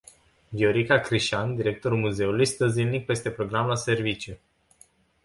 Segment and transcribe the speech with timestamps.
[0.49, 4.37] Viorica Crișan, directorul muzeului, stă zilnic peste program la serviciu.